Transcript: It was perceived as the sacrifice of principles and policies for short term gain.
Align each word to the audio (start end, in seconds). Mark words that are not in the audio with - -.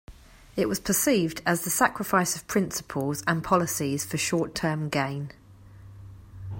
It 0.55 0.67
was 0.67 0.79
perceived 0.79 1.43
as 1.45 1.63
the 1.63 1.69
sacrifice 1.69 2.35
of 2.35 2.47
principles 2.47 3.21
and 3.27 3.43
policies 3.43 4.03
for 4.03 4.17
short 4.17 4.55
term 4.55 4.89
gain. 4.89 5.29